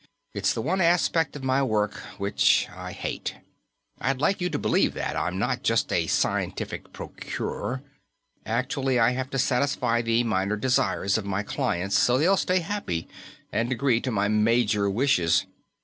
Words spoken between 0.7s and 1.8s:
aspect of my